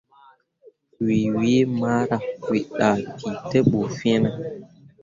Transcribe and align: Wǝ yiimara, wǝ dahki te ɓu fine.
Wǝ 1.05 1.15
yiimara, 1.49 2.17
wǝ 2.47 2.57
dahki 2.77 3.29
te 3.49 3.57
ɓu 3.69 3.79
fine. 3.97 4.29